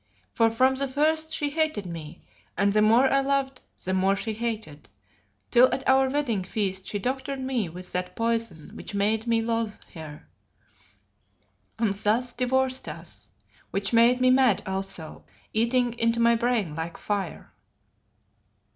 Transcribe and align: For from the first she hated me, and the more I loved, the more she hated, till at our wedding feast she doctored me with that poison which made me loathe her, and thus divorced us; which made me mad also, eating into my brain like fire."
For 0.33 0.49
from 0.49 0.73
the 0.73 0.87
first 0.87 1.31
she 1.31 1.51
hated 1.51 1.85
me, 1.85 2.21
and 2.57 2.73
the 2.73 2.81
more 2.81 3.05
I 3.07 3.21
loved, 3.21 3.61
the 3.85 3.93
more 3.93 4.15
she 4.15 4.33
hated, 4.33 4.89
till 5.51 5.71
at 5.71 5.87
our 5.87 6.09
wedding 6.09 6.43
feast 6.43 6.87
she 6.87 6.97
doctored 6.97 7.39
me 7.39 7.69
with 7.69 7.91
that 7.91 8.15
poison 8.15 8.71
which 8.73 8.95
made 8.95 9.27
me 9.27 9.43
loathe 9.43 9.75
her, 9.93 10.27
and 11.77 11.93
thus 11.93 12.33
divorced 12.33 12.87
us; 12.87 13.29
which 13.69 13.93
made 13.93 14.19
me 14.19 14.31
mad 14.31 14.63
also, 14.65 15.23
eating 15.53 15.93
into 15.99 16.19
my 16.19 16.33
brain 16.33 16.75
like 16.75 16.97
fire." 16.97 17.53